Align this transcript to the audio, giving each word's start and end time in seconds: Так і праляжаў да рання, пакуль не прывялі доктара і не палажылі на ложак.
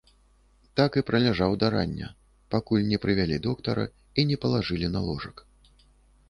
Так 0.79 0.95
і 1.01 1.01
праляжаў 1.09 1.51
да 1.63 1.67
рання, 1.75 2.09
пакуль 2.55 2.87
не 2.95 2.99
прывялі 3.03 3.37
доктара 3.45 3.85
і 4.23 4.27
не 4.31 4.41
палажылі 4.47 4.87
на 4.97 5.05
ложак. 5.11 5.45